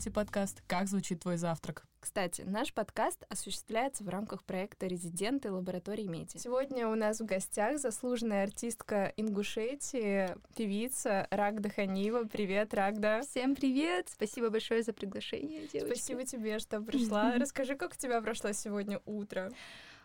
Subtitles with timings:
[0.00, 1.84] Слушаете подкаст «Как звучит твой завтрак?».
[2.00, 6.40] Кстати, наш подкаст осуществляется в рамках проекта «Резиденты лаборатории медиа».
[6.40, 12.24] Сегодня у нас в гостях заслуженная артистка Ингушетии, певица Рагда Ханиева.
[12.24, 13.20] Привет, Рагда.
[13.28, 14.08] Всем привет!
[14.08, 15.94] Спасибо большое за приглашение, девочки.
[15.94, 17.34] Спасибо тебе, что пришла.
[17.38, 19.52] Расскажи, как у тебя прошло сегодня утро?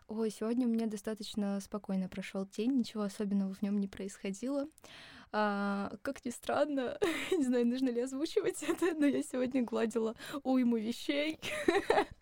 [0.10, 4.68] Ой, сегодня у меня достаточно спокойно прошел день, ничего особенного в нем не происходило.
[5.38, 6.98] А, как ни странно,
[7.32, 11.40] не знаю, нужно ли озвучивать это, но я сегодня гладила уйму вещей.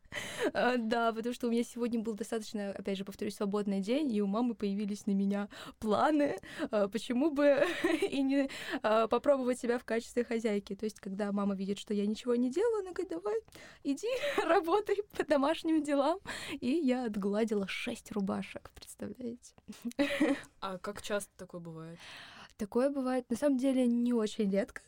[0.53, 4.21] А, да, потому что у меня сегодня был достаточно, опять же, повторюсь, свободный день, и
[4.21, 5.49] у мамы появились на меня
[5.79, 6.37] планы,
[6.69, 7.65] а, почему бы
[8.01, 8.47] и не
[8.83, 10.75] а, попробовать себя в качестве хозяйки.
[10.75, 13.39] То есть, когда мама видит, что я ничего не делаю, она говорит, давай,
[13.83, 14.07] иди,
[14.43, 16.19] работай по домашним делам.
[16.61, 19.55] И я отгладила шесть рубашек, представляете?
[20.61, 21.97] А как часто такое бывает?
[22.57, 24.81] Такое бывает, на самом деле, не очень редко,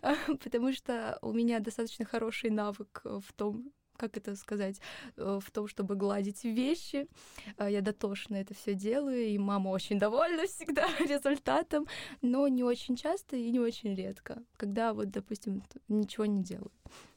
[0.42, 4.80] потому что у меня достаточно хороший навык в том, как это сказать,
[5.16, 7.08] э, в том, чтобы гладить вещи.
[7.56, 11.86] А, я дотошно это все делаю, и мама очень довольна всегда результатом,
[12.22, 16.70] но не очень часто и не очень редко, когда вот, допустим, ничего не делаю.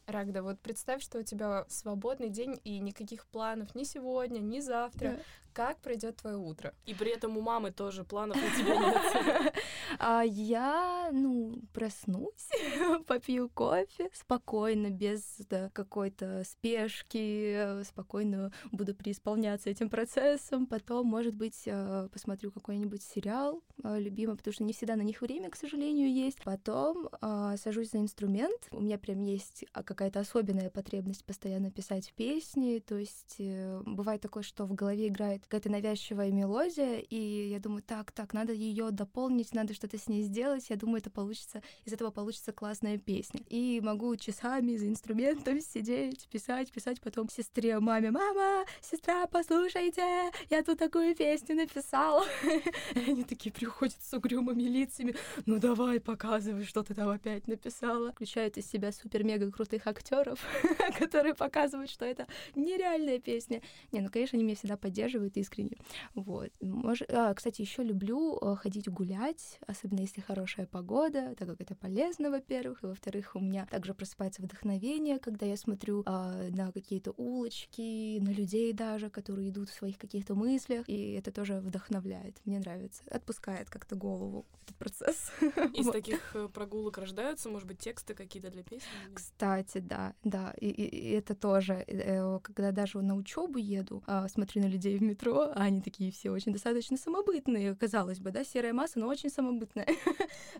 [0.07, 5.11] Рагда, вот представь, что у тебя свободный день и никаких планов ни сегодня, ни завтра.
[5.11, 5.19] Да.
[5.53, 6.73] Как пройдет твое утро?
[6.85, 9.53] И при этом у мамы тоже планов на тебя нет.
[9.99, 12.49] А я, ну, проснусь,
[13.07, 15.41] попью кофе спокойно, без
[15.73, 20.65] какой-то спешки, спокойно буду преисполняться этим процессом.
[20.65, 25.21] Потом, может быть, э, посмотрю какой-нибудь сериал э, любимый, потому что не всегда на них
[25.21, 26.43] время, к сожалению, есть.
[26.43, 28.67] Потом э, сажусь за инструмент.
[28.71, 32.79] У меня прям есть какая-то особенная потребность постоянно писать песни.
[32.79, 33.39] То есть
[33.85, 38.53] бывает такое, что в голове играет какая-то навязчивая мелодия, и я думаю, так, так, надо
[38.53, 40.69] ее дополнить, надо что-то с ней сделать.
[40.69, 43.41] Я думаю, это получится, из этого получится классная песня.
[43.49, 50.63] И могу часами за инструментом сидеть, писать, писать потом сестре, маме, мама, сестра, послушайте, я
[50.63, 52.25] тут такую песню написала.
[52.95, 55.15] Они такие приходят с угрюмыми лицами,
[55.45, 58.11] ну давай, показывай, что ты там опять написала.
[58.11, 60.39] Включают из себя супер-мега крутых актеров,
[60.99, 63.61] которые показывают, что это нереальная песня.
[63.91, 65.77] Не, ну, конечно, они меня всегда поддерживают, делают искренне.
[66.15, 66.51] Вот.
[66.61, 71.75] Может, а, кстати, еще люблю э, ходить гулять, особенно если хорошая погода, так как это
[71.75, 77.13] полезно, во-первых, и во-вторых, у меня также просыпается вдохновение, когда я смотрю а, на какие-то
[77.17, 82.37] улочки, на людей даже, которые идут в своих каких-то мыслях, и это тоже вдохновляет.
[82.45, 85.31] Мне нравится, отпускает как-то голову этот процесс.
[85.73, 88.87] Из таких э, прогулок рождаются, может быть, тексты какие-то для песен?
[89.13, 94.27] Кстати, да, да, и, и, и это тоже, э, когда даже на учебу еду, а,
[94.27, 98.31] смотрю на людей в метро, метро, а они такие все очень достаточно самобытные, казалось бы,
[98.31, 99.87] да, серая масса, но очень самобытная.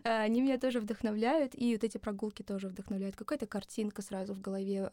[0.04, 3.14] А, они меня тоже вдохновляют, и вот эти прогулки тоже вдохновляют.
[3.16, 4.90] Какая-то картинка сразу в голове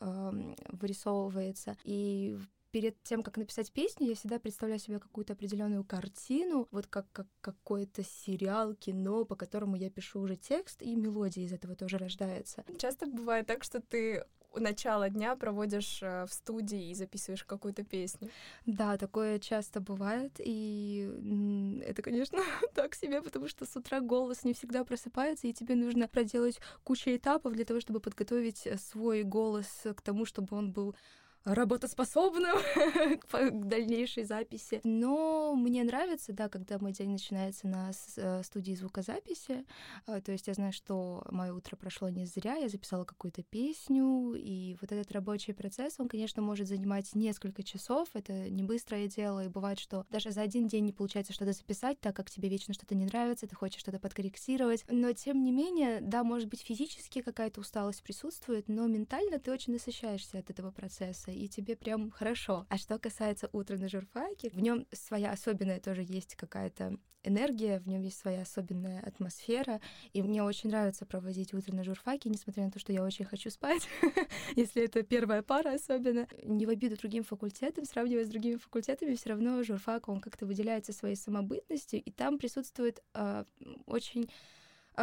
[0.70, 2.38] вырисовывается, и
[2.72, 7.28] перед тем, как написать песню, я всегда представляю себе какую-то определенную картину, вот как, как
[7.42, 12.64] какой-то сериал, кино, по которому я пишу уже текст, и мелодия из этого тоже рождается.
[12.78, 14.26] Часто бывает так, что ты
[14.56, 18.30] начало дня проводишь э, в студии и записываешь какую-то песню.
[18.66, 22.40] Да, такое часто бывает, и это, конечно,
[22.74, 27.16] так себе, потому что с утра голос не всегда просыпается, и тебе нужно проделать кучу
[27.16, 30.96] этапов для того, чтобы подготовить э, свой голос к тому, чтобы он был
[31.46, 32.58] работоспособным
[33.20, 34.82] к дальнейшей записи.
[34.84, 39.66] Но мне нравится, да, когда мой день начинается на э, студии звукозаписи.
[40.06, 44.34] А, то есть я знаю, что мое утро прошло не зря, я записала какую-то песню,
[44.36, 48.10] и вот этот рабочий процесс, он, конечно, может занимать несколько часов.
[48.14, 52.00] Это не быстрое дело, и бывает, что даже за один день не получается что-то записать,
[52.00, 54.86] так как тебе вечно что-то не нравится, ты хочешь что-то подкорректировать.
[54.90, 59.74] Но, тем не менее, да, может быть, физически какая-то усталость присутствует, но ментально ты очень
[59.74, 62.66] насыщаешься от этого процесса и тебе прям хорошо.
[62.70, 67.88] А что касается утра на журфаке, в нем своя особенная тоже есть какая-то энергия, в
[67.88, 69.82] нем есть своя особенная атмосфера,
[70.14, 73.50] и мне очень нравится проводить утро на журфаке, несмотря на то, что я очень хочу
[73.50, 73.88] спать,
[74.56, 76.28] если это первая пара особенно.
[76.44, 80.94] Не в обиду другим факультетам, сравнивая с другими факультетами, все равно журфак, он как-то выделяется
[80.94, 83.44] своей самобытностью, и там присутствует э,
[83.86, 84.30] очень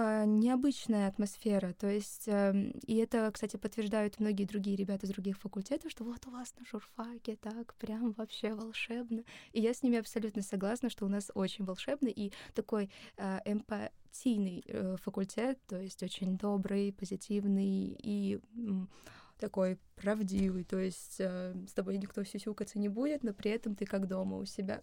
[0.01, 1.73] необычная атмосфера.
[1.73, 6.27] То есть, эм, и это, кстати, подтверждают многие другие ребята из других факультетов, что вот
[6.27, 9.25] у вас на журфаке так прям вообще волшебно.
[9.53, 14.65] И я с ними абсолютно согласна, что у нас очень волшебно и такой э, эмпатийный
[14.67, 18.39] э, факультет, то есть очень добрый, позитивный и
[19.39, 23.85] такой правдивый, то есть э, с тобой никто сюсюкаться не будет, но при этом ты
[23.85, 24.81] как дома у себя.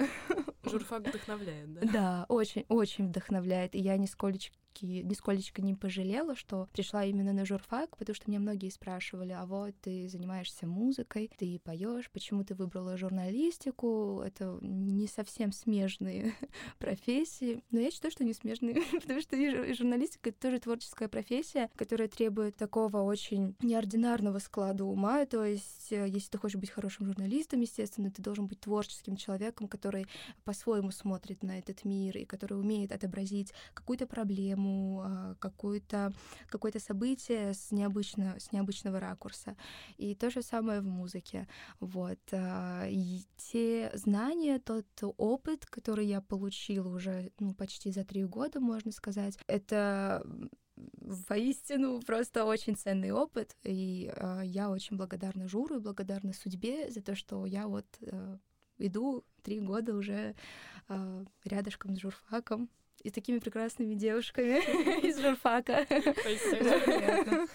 [0.63, 1.81] Журфак вдохновляет, да?
[1.91, 4.39] Да, очень, очень вдохновляет, и я нисколько
[4.81, 9.45] нисколечки, нисколечко не пожалела, что пришла именно на журфак, потому что меня многие спрашивали, а
[9.45, 14.21] вот ты занимаешься музыкой, ты поешь, почему ты выбрала журналистику?
[14.25, 16.33] Это не совсем смежные
[16.79, 19.35] профессии, но я считаю, что не смежные, потому что
[19.73, 26.07] журналистика— это тоже творческая профессия, которая требует такого очень неординарного склада ума, то есть э,
[26.07, 30.07] если ты хочешь быть хорошим журналистом, естественно, ты должен быть творческим человеком, который
[30.43, 34.62] по-своему смотрит на этот мир и который умеет отобразить какую-то проблему,
[35.01, 36.13] а, какое-то
[36.47, 39.55] какое событие с, необычно, с необычного ракурса.
[39.97, 41.47] И то же самое в музыке.
[41.79, 42.19] Вот.
[42.31, 44.87] А, и те знания, тот
[45.17, 50.25] опыт, который я получила уже ну, почти за три года, можно сказать, это
[50.75, 57.01] воистину просто очень ценный опыт, и э, я очень благодарна Журу и благодарна судьбе за
[57.01, 58.37] то, что я вот э,
[58.79, 60.35] иду три года уже
[60.89, 62.69] э, рядышком с журфаком
[63.03, 64.59] и с такими прекрасными девушками
[65.07, 65.85] из журфака.
[65.87, 67.47] Спасибо.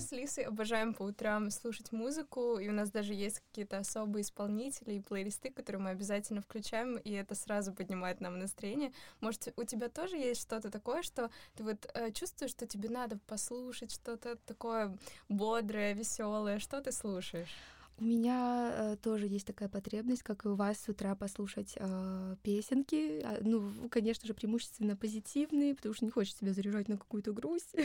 [0.00, 4.94] с Лисой обожаем по утрам слушать музыку, и у нас даже есть какие-то особые исполнители
[4.94, 8.92] и плейлисты, которые мы обязательно включаем, и это сразу поднимает нам настроение.
[9.20, 13.18] Может, у тебя тоже есть что-то такое, что ты вот э, чувствуешь, что тебе надо
[13.28, 14.96] послушать что-то такое
[15.28, 17.54] бодрое, веселое, что ты слушаешь?
[18.00, 22.36] У меня э, тоже есть такая потребность, как и у вас, с утра послушать э,
[22.42, 23.20] песенки.
[23.22, 27.74] А, ну, конечно же, преимущественно позитивные, потому что не хочется себя заряжать на какую-то грусть.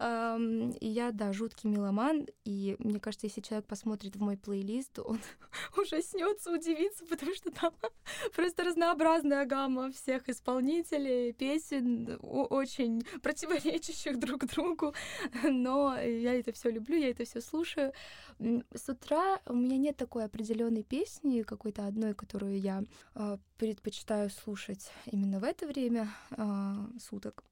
[0.00, 5.20] И я, да, жуткий меломан, и мне кажется, если человек посмотрит в мой плейлист, он
[5.76, 7.72] ужаснется, удивится, потому что там
[8.34, 14.94] просто разнообразная гамма всех исполнителей, песен, очень противоречащих друг другу.
[15.44, 17.92] Но я это все люблю, я это все слушаю.
[18.38, 22.82] С утра у меня нет такой определенной песни, какой-то одной, которую я
[23.14, 27.44] э, предпочитаю слушать именно в это время э, суток.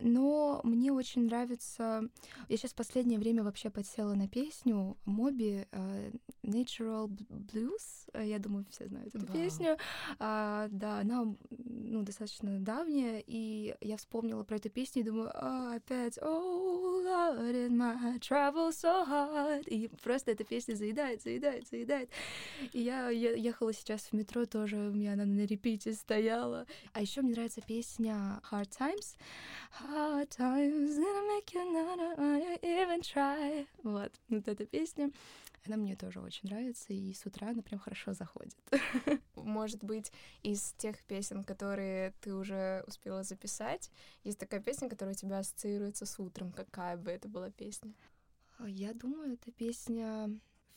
[0.00, 2.08] Но мне очень нравится...
[2.48, 8.08] Я сейчас в последнее время вообще подсела на песню Моби uh, Natural Blues.
[8.14, 9.32] Я думаю, все знают эту wow.
[9.32, 9.76] песню.
[10.18, 15.76] Uh, да, она ну, достаточно давняя, и я вспомнила про эту песню и думаю, oh,
[15.76, 19.68] опять Oh, Lord, in my travel so hard.
[19.68, 22.10] И просто эта песня заедает, заедает, заедает.
[22.72, 26.66] И я ехала сейчас в метро тоже, у меня она на репите стояла.
[26.92, 29.16] А еще мне нравится песня Hard Times
[29.84, 33.66] hard times gonna make you not wanna even try.
[33.82, 35.10] Вот, вот эта песня.
[35.66, 38.54] Она мне тоже очень нравится, и с утра она прям хорошо заходит.
[39.34, 43.90] Может быть, из тех песен, которые ты уже успела записать,
[44.24, 46.52] есть такая песня, которая у тебя ассоциируется с утром.
[46.52, 47.94] Какая бы это была песня?
[48.60, 50.30] Я думаю, это песня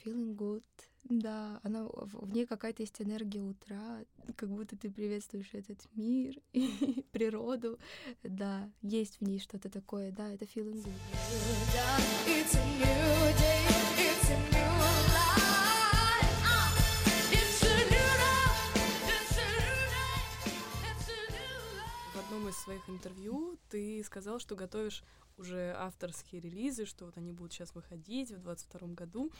[0.04, 0.64] Feeling Good
[1.10, 4.04] да, она в ней какая-то есть энергия утра,
[4.36, 7.80] как будто ты приветствуешь этот мир и природу.
[8.24, 10.92] Да, есть в ней что-то такое, да, это feeling good.
[22.14, 25.04] В одном из своих интервью ты сказал, что готовишь
[25.38, 29.32] уже авторские релизы, что вот они будут сейчас выходить в 22 году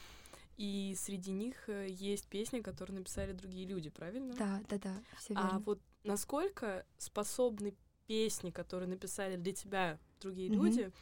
[0.58, 4.34] и среди них э, есть песни, которые написали другие люди, правильно?
[4.34, 5.56] Да, да, да, все а верно.
[5.56, 7.74] А вот насколько способны
[8.06, 10.54] песни, которые написали для тебя другие mm-hmm.
[10.54, 10.92] люди,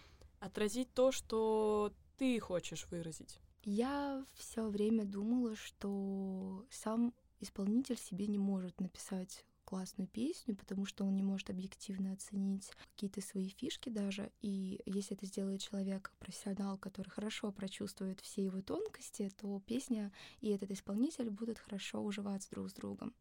[0.40, 3.40] отразить то, что ты хочешь выразить?
[3.64, 11.04] Я все время думала, что сам исполнитель себе не может написать классную песню, потому что
[11.04, 14.30] он не может объективно оценить какие-то свои фишки даже.
[14.40, 20.50] И если это сделает человек, профессионал, который хорошо прочувствует все его тонкости, то песня и
[20.50, 23.12] этот исполнитель будут хорошо уживаться друг с другом.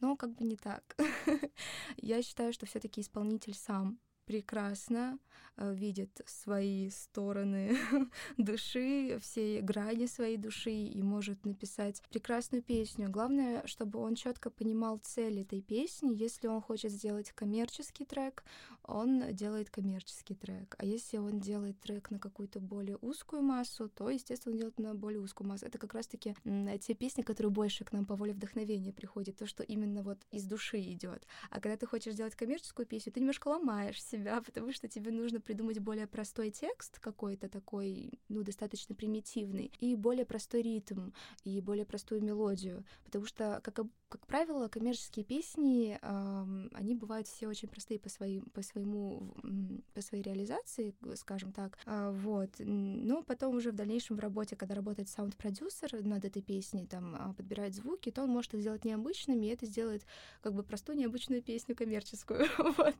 [0.00, 0.96] Но как бы не так.
[1.96, 5.18] Я считаю, что все-таки исполнитель сам прекрасно
[5.56, 7.76] э, видит свои стороны
[8.36, 13.10] души, все грани своей души и может написать прекрасную песню.
[13.10, 16.14] Главное, чтобы он четко понимал цель этой песни.
[16.14, 18.44] Если он хочет сделать коммерческий трек,
[18.82, 20.74] он делает коммерческий трек.
[20.78, 24.94] А если он делает трек на какую-то более узкую массу, то, естественно, он делает на
[24.94, 25.66] более узкую массу.
[25.66, 26.34] Это как раз-таки
[26.80, 30.44] те песни, которые больше к нам по воле вдохновения приходят, то, что именно вот из
[30.44, 31.26] души идет.
[31.50, 35.40] А когда ты хочешь сделать коммерческую песню, ты немножко ломаешься, себя, потому что тебе нужно
[35.40, 41.10] придумать более простой текст какой-то такой, ну, достаточно примитивный, и более простой ритм,
[41.44, 47.48] и более простую мелодию, потому что, как, как правило, коммерческие песни, э, они бывают все
[47.48, 49.34] очень простые по, своим, по своему,
[49.94, 54.74] по своей реализации, скажем так, э, вот, но потом уже в дальнейшем в работе, когда
[54.74, 59.46] работает саунд-продюсер над этой песней, там, а, подбирает звуки, то он может их сделать необычными,
[59.46, 60.06] и это сделает
[60.42, 62.46] как бы простую необычную песню коммерческую,
[62.78, 62.96] вот,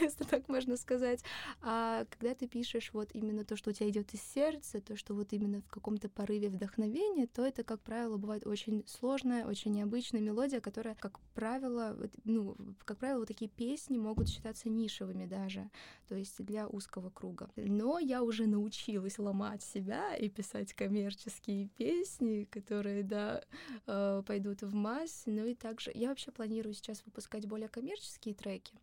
[0.00, 1.24] если так можно сказать.
[1.62, 5.14] А когда ты пишешь вот именно то, что у тебя идет из сердца, то, что
[5.14, 10.20] вот именно в каком-то порыве вдохновения, то это, как правило, бывает очень сложная, очень необычная
[10.20, 15.70] мелодия, которая, как правило, ну, как правило, вот такие песни могут считаться нишевыми даже,
[16.08, 17.48] то есть для узкого круга.
[17.56, 23.42] Но я уже научилась ломать себя и писать коммерческие песни, которые, да,
[23.86, 25.30] э, пойдут в массы.
[25.30, 28.74] Ну и также я вообще планирую сейчас выпускать более коммерческие треки,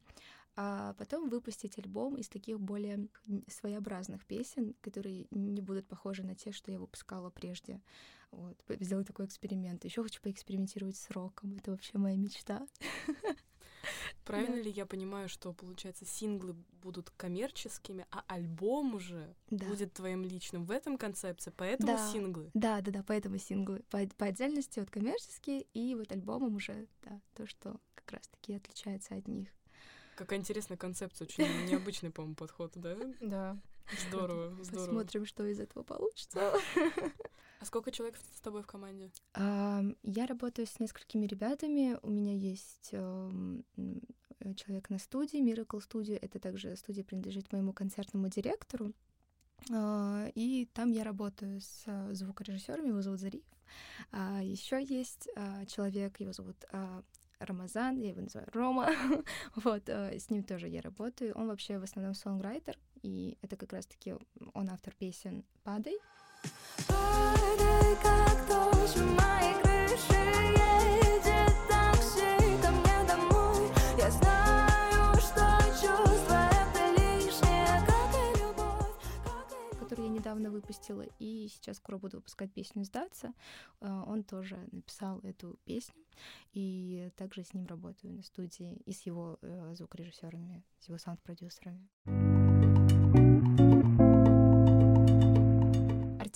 [0.56, 3.08] а потом выпустить альбом из таких более
[3.48, 7.82] своеобразных песен, которые не будут похожи на те, что я выпускала прежде.
[8.32, 9.86] Вот, сделать такой эксперимент.
[9.86, 11.56] Еще хочу поэкспериментировать с роком.
[11.56, 12.68] Это вообще моя мечта.
[14.26, 14.62] Правильно да.
[14.62, 19.66] ли я понимаю, что, получается, синглы будут коммерческими, а альбом уже да.
[19.66, 20.66] будет твоим личным?
[20.66, 22.12] В этом концепции, поэтому да.
[22.12, 22.52] синглы?
[22.54, 23.82] Да, да, да, поэтому синглы.
[23.90, 29.16] По, по отдельности вот коммерческие, и вот альбомом уже, да, то, что как раз-таки отличается
[29.16, 29.50] от них.
[30.20, 32.98] Какая интересная концепция, очень необычный, по-моему, подход, да?
[33.22, 33.58] Да.
[34.10, 34.86] Здорово, здорово.
[34.88, 36.54] Посмотрим, что из этого получится.
[37.62, 39.12] А сколько человек с тобой в команде?
[39.36, 42.00] Я работаю с несколькими ребятами.
[42.04, 43.66] У меня есть эм,
[44.56, 46.18] человек на студии, Miracle Studio.
[46.22, 48.94] Это также студия принадлежит моему концертному директору.
[49.74, 53.44] А, и там я работаю с э, звукорежиссером, его зовут Зариф.
[54.14, 56.56] А еще есть а, человек, его зовут
[57.40, 58.90] Рамазан, я его называю Рома.
[59.56, 61.34] вот, э, с ним тоже я работаю.
[61.36, 64.16] Он вообще в основном сонграйтер, и это как раз-таки
[64.54, 65.98] он автор песен «Падай».
[66.88, 68.98] Падай, как дождь
[80.30, 83.34] недавно выпустила, и сейчас скоро буду выпускать песню «Сдаться».
[83.82, 86.04] Э, он тоже написал эту песню
[86.54, 92.39] и также с ним работаю на студии и с его э, звукорежиссерами, с его саунд-продюсерами.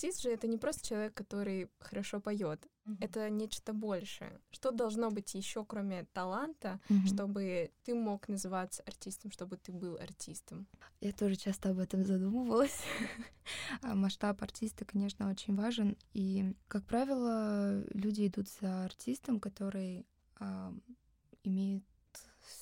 [0.04, 2.96] Артист же это не просто человек, который хорошо поет, mm-hmm.
[3.00, 4.38] это нечто большее.
[4.50, 7.06] Что должно быть еще, кроме таланта, mm-hmm.
[7.06, 10.66] чтобы ты мог называться артистом, чтобы ты был артистом?
[11.00, 12.78] Я тоже часто об этом задумывалась.
[13.82, 15.96] А масштаб артиста, конечно, очень важен.
[16.14, 20.06] И, как правило, люди идут за артистом, который
[20.40, 20.72] э,
[21.44, 21.84] имеет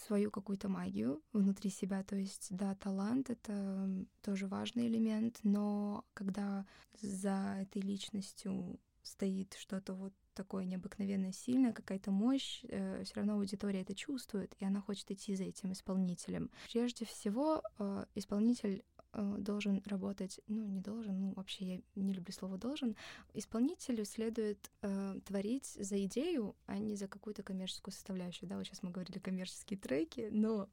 [0.06, 2.02] свою какую-то магию внутри себя.
[2.02, 3.88] То есть, да, талант— это
[4.22, 6.66] тоже важный элемент, но когда
[7.00, 13.82] за этой личностью стоит что-то вот такое необыкновенно сильное, какая-то мощь, э, все равно аудитория
[13.82, 16.50] это чувствует, и она хочет идти за этим исполнителем.
[16.70, 22.58] Прежде всего, э, исполнитель должен работать, ну, не должен, ну, вообще я не люблю слово
[22.58, 22.96] должен,
[23.34, 28.48] исполнителю следует э, творить за идею, а не за какую-то коммерческую составляющую.
[28.48, 30.68] Да, вот сейчас мы говорили коммерческие треки, но,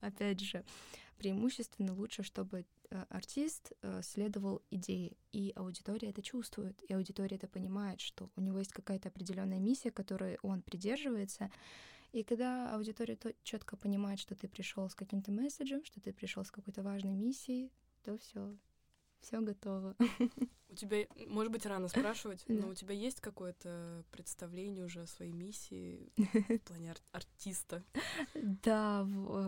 [0.00, 0.64] опять же,
[1.18, 7.48] преимущественно лучше, чтобы э, артист э, следовал идее, и аудитория это чувствует, и аудитория это
[7.48, 11.50] понимает, что у него есть какая-то определенная миссия, которой он придерживается,
[12.14, 16.50] и когда аудитория четко понимает, что ты пришел с каким-то месседжем, что ты пришел с
[16.52, 17.72] какой-то важной миссией,
[18.04, 18.56] то все,
[19.20, 19.96] все готово.
[20.70, 25.32] У тебя, может быть, рано спрашивать, но у тебя есть какое-то представление уже о своей
[25.32, 27.84] миссии в плане ар- артиста?
[28.34, 29.06] Да,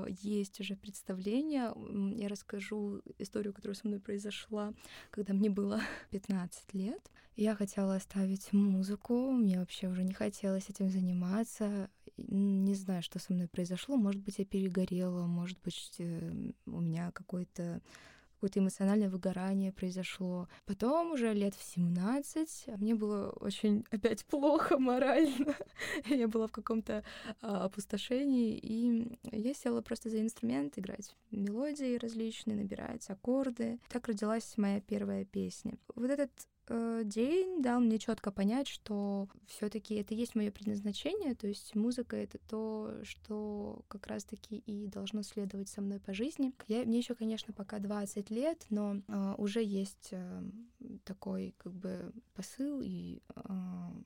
[0.09, 1.73] есть уже представление.
[2.17, 4.73] Я расскажу историю, которая со мной произошла,
[5.11, 5.81] когда мне было
[6.11, 7.11] 15 лет.
[7.37, 13.33] Я хотела оставить музыку, мне вообще уже не хотелось этим заниматься не знаю, что со
[13.33, 13.97] мной произошло.
[13.97, 17.81] Может быть, я перегорела, может быть, э, у меня какой-то
[18.37, 20.47] какое-то эмоциональное выгорание произошло.
[20.67, 25.57] Потом уже лет в 17 мне было очень опять плохо морально.
[26.07, 27.03] я была в каком-то
[27.41, 33.81] а, опустошении, и я села просто за инструмент играть мелодии различные, набирать аккорды.
[33.89, 35.79] Так родилась моя первая песня.
[35.95, 36.31] Вот этот
[36.69, 42.17] э, день дал мне четко понять, что все-таки это есть мое предназначение, то есть музыка
[42.17, 46.53] это то, что как раз-таки и должно следовать со мной по жизни.
[46.69, 50.43] Я, мне еще, конечно, пока 20 лет, но э, уже есть э,
[51.05, 53.43] такой как бы посыл и э,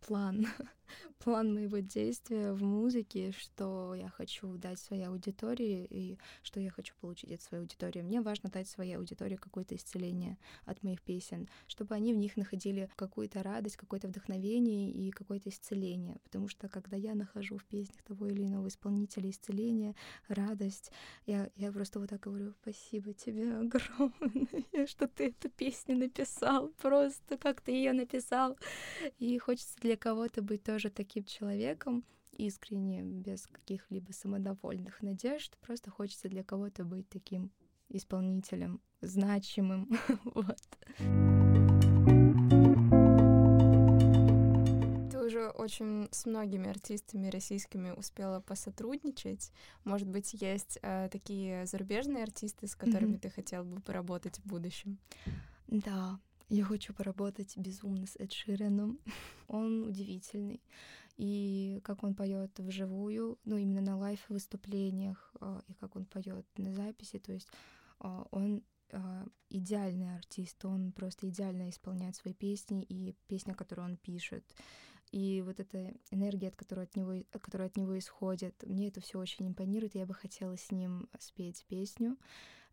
[0.06, 0.46] план,
[1.18, 6.94] план моего действия в музыке, что я хочу дать своей аудитории и что я хочу
[7.00, 8.02] получить от своей аудитории.
[8.02, 12.88] Мне важно дать своей аудитории какое-то исцеление от моих песен, чтобы они в них находили
[12.96, 16.18] какую-то радость, какое-то вдохновение и какое-то исцеление.
[16.24, 19.94] Потому что когда я нахожу в песнях того или иного исполнителя исцеление,
[20.28, 20.90] радость,
[21.26, 27.36] я, я просто вот так говорю, спасибо тебе огромное, что ты эту песню написал, просто
[27.36, 28.56] как ты ее написал.
[29.18, 35.58] И хочется для кого-то быть тоже таким человеком, искренне, без каких-либо самодовольных надежд.
[35.58, 37.50] Просто хочется для кого-то быть таким
[37.90, 39.90] исполнителем, значимым.
[40.24, 40.56] вот.
[45.30, 49.52] уже очень с многими артистами российскими успела посотрудничать.
[49.84, 53.20] Может быть, есть э, такие зарубежные артисты, с которыми mm-hmm.
[53.20, 54.98] ты хотел бы поработать в будущем?
[55.68, 56.18] Да,
[56.50, 58.98] я хочу поработать безумно с Эд Ширеном.
[59.48, 60.60] Он удивительный.
[61.16, 66.46] И как он поет вживую, ну именно на лайф выступлениях, э, и как он поет
[66.56, 67.46] на записи, то есть
[68.02, 73.96] э, он э, идеальный артист, он просто идеально исполняет свои песни и песня, которую он
[73.98, 74.44] пишет
[75.12, 79.18] и вот эта энергия, от которой от него, которая от него исходит, мне это все
[79.18, 79.94] очень импонирует.
[79.94, 82.16] Я бы хотела с ним спеть песню,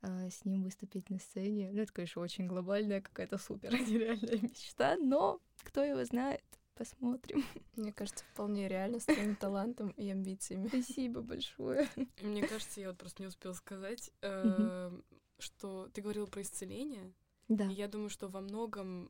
[0.01, 1.71] э, с ним выступить на сцене.
[1.73, 6.43] Ну, это, конечно, очень глобальная какая-то супер нереальная мечта, но кто его знает,
[6.75, 7.43] посмотрим.
[7.75, 10.67] Мне кажется, вполне реально с твоим талантом и амбициями.
[10.67, 11.89] Спасибо большое.
[12.21, 14.91] Мне кажется, я вот просто не успела сказать, э,
[15.39, 17.11] что ты говорила про исцеление.
[17.47, 17.65] Да.
[17.65, 19.09] И я думаю, что во многом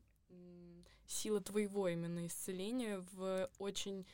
[1.08, 4.06] сила твоего именно исцеления в очень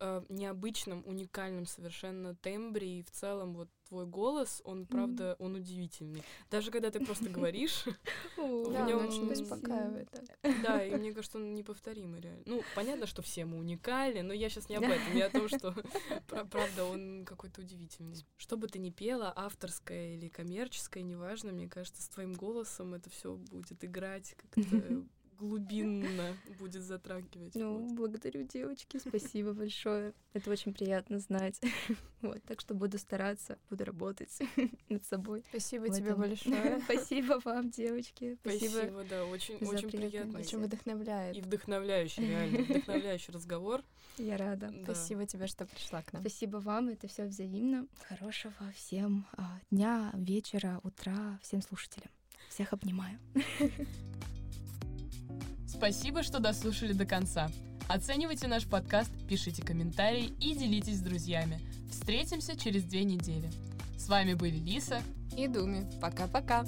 [0.00, 6.22] э, необычном, уникальном совершенно тембре, и в целом вот твой голос, он, правда, он удивительный.
[6.48, 7.84] Даже когда ты просто говоришь,
[8.36, 10.08] в нем очень успокаивает.
[10.62, 12.42] Да, и мне кажется, он неповторимый реально.
[12.46, 15.48] Ну, понятно, что все мы уникальны, но я сейчас не об этом, я о том,
[15.48, 15.74] что,
[16.28, 18.16] правда, он какой-то удивительный.
[18.36, 23.10] Что бы ты ни пела, авторское или коммерческое, неважно, мне кажется, с твоим голосом это
[23.10, 25.04] все будет играть как-то
[25.40, 27.54] глубинно будет затрагивать.
[27.54, 27.92] Ну, вот.
[27.96, 30.12] благодарю, девочки, спасибо большое.
[30.34, 31.60] Это очень приятно знать.
[32.22, 34.40] Вот, так что буду стараться, буду работать
[34.90, 35.42] над собой.
[35.48, 36.78] Спасибо тебе большое.
[36.84, 38.36] Спасибо вам, девочки.
[38.42, 40.38] Спасибо, да, очень, очень приятно.
[40.38, 41.34] Очень вдохновляет.
[41.34, 43.82] И вдохновляющий, реально, вдохновляющий разговор.
[44.18, 44.70] Я рада.
[44.84, 46.20] Спасибо тебе, что пришла к нам.
[46.20, 47.86] Спасибо вам, это все взаимно.
[48.06, 52.10] Хорошего всем а, дня, вечера, утра, всем слушателям.
[52.50, 53.18] Всех обнимаю.
[55.72, 57.48] Спасибо, что дослушали до конца.
[57.88, 61.60] Оценивайте наш подкаст, пишите комментарии и делитесь с друзьями.
[61.90, 63.50] Встретимся через две недели.
[63.96, 65.00] С вами были Лиса
[65.36, 65.88] и Думи.
[66.00, 66.64] Пока-пока.